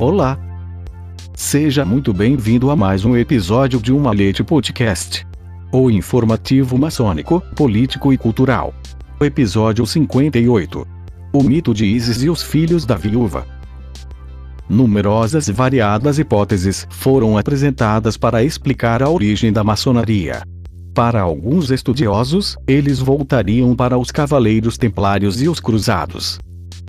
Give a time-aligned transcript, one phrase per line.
[0.00, 0.38] Olá!
[1.34, 5.26] Seja muito bem-vindo a mais um episódio de Uma Leite Podcast.
[5.70, 8.72] O informativo maçônico, político e cultural.
[9.20, 10.88] Episódio 58.
[11.34, 13.46] O mito de Isis e os filhos da viúva.
[14.66, 20.40] Numerosas e variadas hipóteses foram apresentadas para explicar a origem da maçonaria.
[20.94, 26.38] Para alguns estudiosos, eles voltariam para os Cavaleiros Templários e os Cruzados.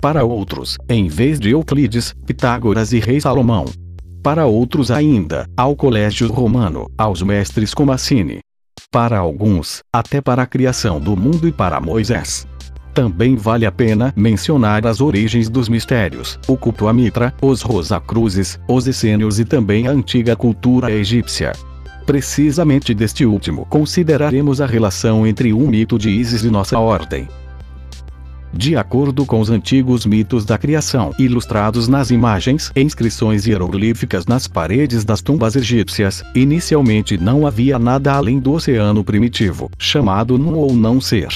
[0.02, 3.66] Para outros, em vez de Euclides, Pitágoras e Rei Salomão.
[4.20, 8.40] Para outros ainda, ao Colégio Romano, aos mestres Comassini.
[8.90, 12.48] Para alguns, até para a criação do mundo e para Moisés.
[12.92, 18.58] Também vale a pena mencionar as origens dos mistérios, o culto a Mitra, os Rosacruzes,
[18.66, 21.52] os essênios e também a antiga cultura egípcia.
[22.04, 27.28] Precisamente deste último consideraremos a relação entre o mito de Isis e nossa ordem.
[28.54, 34.46] De acordo com os antigos mitos da criação, ilustrados nas imagens e inscrições hieroglíficas nas
[34.46, 40.74] paredes das tumbas egípcias, inicialmente não havia nada além do oceano primitivo, chamado Nu ou
[40.74, 41.28] Não Ser.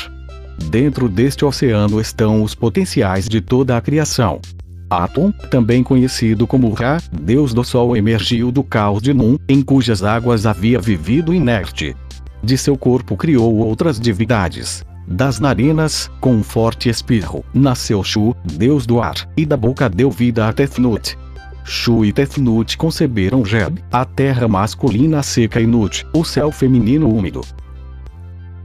[0.71, 4.41] Dentro deste oceano estão os potenciais de toda a criação.
[4.89, 10.05] Atum, também conhecido como Ra, deus do sol emergiu do caos de Nun, em cujas
[10.05, 11.97] águas havia vivido inerte.
[12.43, 18.87] De seu corpo criou outras divindades, das narinas, com um forte espirro, nasceu Shu, deus
[18.87, 21.17] do ar, e da boca deu vida a Tefnut.
[21.65, 27.41] Shu e Tefnut conceberam Jeb, a terra masculina seca e Nut, o céu feminino úmido.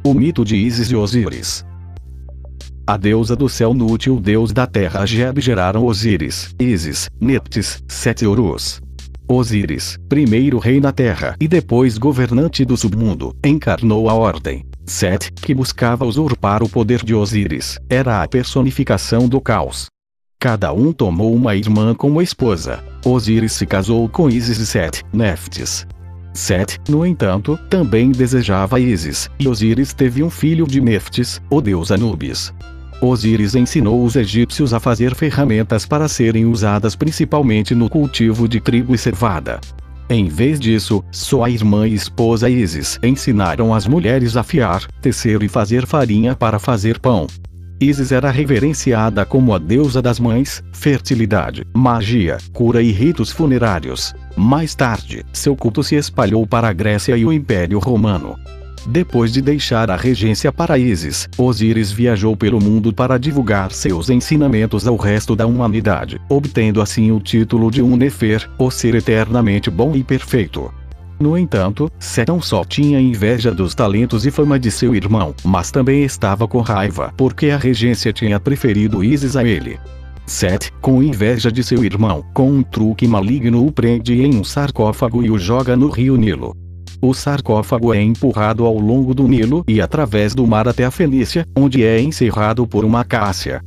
[0.03, 1.65] O mito de Isis e Osíris.
[2.85, 7.83] A deusa do céu Nut e o deus da terra Jeb geraram Osíris, Isis, Neptis,
[7.87, 8.81] sete Urus.
[9.27, 14.65] Osíris, primeiro rei na terra e depois governante do submundo, encarnou a ordem.
[14.91, 19.85] Set, que buscava usurpar o poder de Osíris, era a personificação do caos.
[20.37, 22.83] Cada um tomou uma irmã como esposa.
[23.05, 25.87] Osíris se casou com Isis e Set, Neftis.
[26.33, 31.89] Set, no entanto, também desejava Isis, e Osíris teve um filho de Neftis, o deus
[31.89, 32.53] Anubis.
[33.01, 38.93] Osíris ensinou os egípcios a fazer ferramentas para serem usadas principalmente no cultivo de trigo
[38.93, 39.61] e cevada.
[40.11, 45.47] Em vez disso, sua irmã e esposa Isis ensinaram as mulheres a fiar, tecer e
[45.47, 47.27] fazer farinha para fazer pão.
[47.79, 54.13] Isis era reverenciada como a deusa das mães, fertilidade, magia, cura e ritos funerários.
[54.35, 58.35] Mais tarde, seu culto se espalhou para a Grécia e o Império Romano.
[58.87, 64.87] Depois de deixar a regência para Isis, Osíris viajou pelo mundo para divulgar seus ensinamentos
[64.87, 69.95] ao resto da humanidade, obtendo assim o título de um Nefer, o ser eternamente bom
[69.95, 70.73] e perfeito.
[71.19, 76.03] No entanto, Setão só tinha inveja dos talentos e fama de seu irmão, mas também
[76.03, 79.79] estava com raiva porque a regência tinha preferido Isis a ele.
[80.25, 85.23] Set, com inveja de seu irmão, com um truque maligno o prende em um sarcófago
[85.23, 86.55] e o joga no rio Nilo.
[87.03, 91.47] O sarcófago é empurrado ao longo do Nilo e através do mar até a Fenícia,
[91.57, 93.59] onde é encerrado por uma acácia.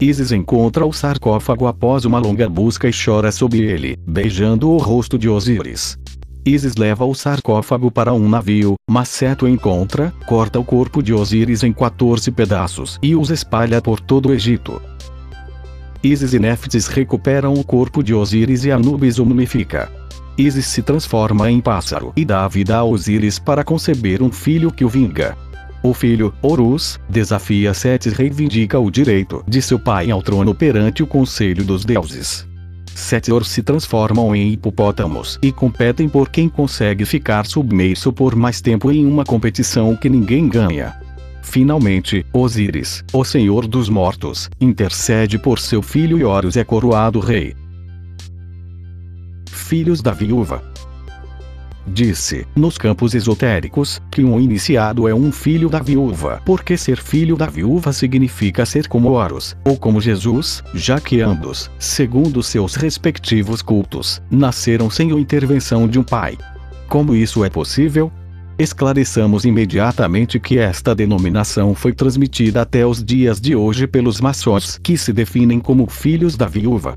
[0.00, 5.18] Isis encontra o sarcófago após uma longa busca e chora sobre ele, beijando o rosto
[5.18, 5.98] de Osíris.
[6.46, 11.62] Isis leva o sarcófago para um navio, mas Seto encontra, corta o corpo de Osíris
[11.62, 14.80] em 14 pedaços e os espalha por todo o Egito.
[16.02, 20.05] Isis e Neftis recuperam o corpo de Osíris e Anubis o mumifica.
[20.38, 24.84] Isis se transforma em pássaro e dá vida a Osíris para conceber um filho que
[24.84, 25.36] o vinga.
[25.82, 31.02] O filho, Horus, desafia Sete e reivindica o direito de seu pai ao trono perante
[31.02, 32.46] o conselho dos deuses.
[32.94, 38.60] Sete Or se transformam em hipopótamos e competem por quem consegue ficar submerso por mais
[38.60, 40.98] tempo em uma competição que ninguém ganha.
[41.42, 47.54] Finalmente, Osíris, o Senhor dos Mortos, intercede por seu filho e Horus é coroado rei
[49.66, 50.62] filhos da viúva.
[51.88, 57.36] Disse, nos campos esotéricos, que um iniciado é um filho da viúva, porque ser filho
[57.36, 63.60] da viúva significa ser como Horus, ou como Jesus, já que ambos, segundo seus respectivos
[63.60, 66.38] cultos, nasceram sem a intervenção de um pai.
[66.88, 68.10] Como isso é possível?
[68.58, 74.96] Esclareçamos imediatamente que esta denominação foi transmitida até os dias de hoje pelos maçons que
[74.96, 76.96] se definem como filhos da viúva.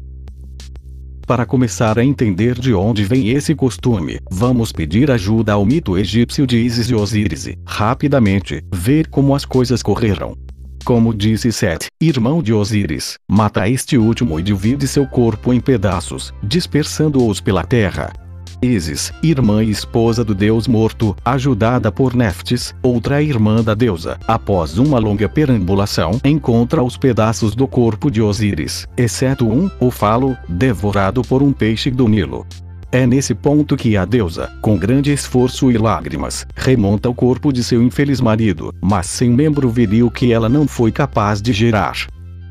[1.30, 6.48] Para começar a entender de onde vem esse costume, vamos pedir ajuda ao mito egípcio
[6.48, 10.36] de Isis e Osíris e, rapidamente, ver como as coisas correram.
[10.84, 16.34] Como disse Set, irmão de Osíris, mata este último e divide seu corpo em pedaços,
[16.42, 18.12] dispersando-os pela terra.
[18.62, 24.78] Isis, irmã e esposa do deus morto, ajudada por Neftis, outra irmã da deusa, após
[24.78, 31.22] uma longa perambulação, encontra os pedaços do corpo de Osíris, exceto um, o falo, devorado
[31.22, 32.46] por um peixe do Nilo.
[32.92, 37.64] É nesse ponto que a deusa, com grande esforço e lágrimas, remonta o corpo de
[37.64, 41.96] seu infeliz marido, mas sem membro viril que ela não foi capaz de gerar.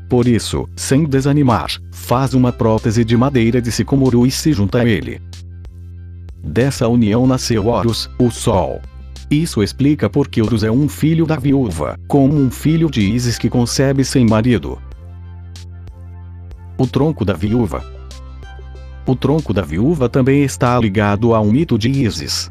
[0.07, 4.85] Por isso, sem desanimar, faz uma prótese de madeira de sicômoro e se junta a
[4.85, 5.21] ele.
[6.43, 8.81] Dessa união nasceu Horus, o Sol.
[9.29, 13.49] Isso explica porque Horus é um filho da viúva, como um filho de Isis que
[13.49, 14.81] concebe sem marido.
[16.77, 17.83] O tronco da viúva.
[19.05, 22.49] O tronco da viúva também está ligado a um mito de Isis.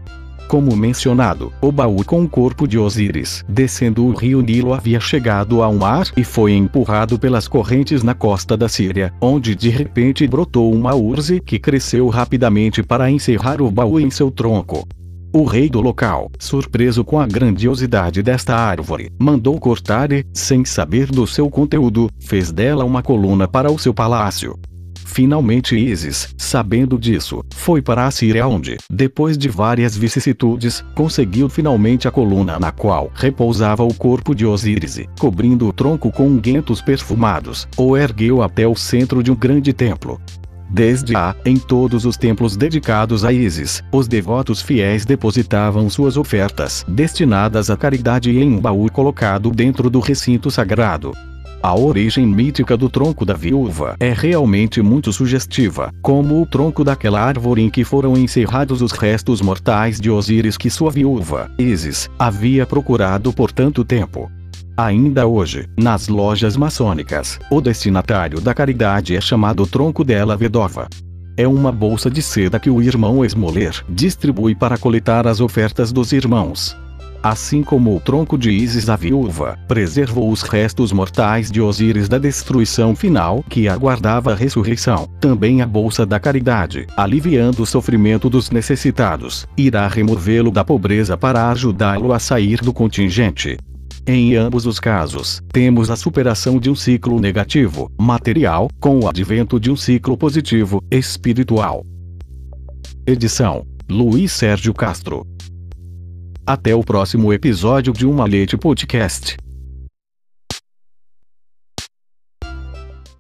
[0.49, 5.63] Como mencionado, o baú com o corpo de Osíris, descendo o rio Nilo havia chegado
[5.63, 10.73] ao mar e foi empurrado pelas correntes na costa da Síria, onde de repente brotou
[10.73, 14.89] uma urze que cresceu rapidamente para encerrar o baú em seu tronco.
[15.35, 21.09] O rei do local, surpreso com a grandiosidade desta árvore, mandou cortar e, sem saber
[21.09, 24.59] do seu conteúdo, fez dela uma coluna para o seu palácio.
[25.11, 32.07] Finalmente Isis, sabendo disso, foi para a Síria onde, depois de várias vicissitudes, conseguiu finalmente
[32.07, 37.67] a coluna na qual repousava o corpo de Osíris cobrindo o tronco com unguentos perfumados,
[37.77, 40.21] o ergueu até o centro de um grande templo.
[40.71, 46.85] Desde a, em todos os templos dedicados a Isis, os devotos fiéis depositavam suas ofertas
[46.87, 51.13] destinadas à caridade em um baú colocado dentro do recinto sagrado.
[51.61, 57.21] A origem mítica do tronco da viúva é realmente muito sugestiva, como o tronco daquela
[57.21, 62.65] árvore em que foram encerrados os restos mortais de Osíris que sua viúva, Isis, havia
[62.65, 64.31] procurado por tanto tempo.
[64.77, 70.89] Ainda hoje, nas lojas maçônicas, o destinatário da caridade é chamado tronco dela vedova.
[71.37, 76.13] É uma bolsa de seda que o irmão Esmoler distribui para coletar as ofertas dos
[76.13, 76.77] irmãos.
[77.23, 82.17] Assim como o tronco de Isis a viúva, preservou os restos mortais de Osíris da
[82.17, 85.09] destruição final que aguardava a ressurreição.
[85.21, 91.51] Também a bolsa da caridade, aliviando o sofrimento dos necessitados, irá removê-lo da pobreza para
[91.51, 93.57] ajudá-lo a sair do contingente.
[94.07, 99.61] Em ambos os casos, temos a superação de um ciclo negativo, material, com o advento
[99.61, 101.85] de um ciclo positivo, espiritual.
[103.07, 105.27] Edição: Luiz Sérgio Castro.
[106.49, 109.37] Até o próximo episódio de Uma Leite Podcast.